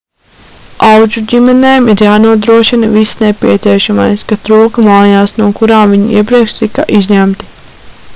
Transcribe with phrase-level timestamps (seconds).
[0.85, 7.53] audžuģimenēm ir jānodrošina viss nepieciešamais kas trūka mājās no kurām viņi iepriekš tika izņemti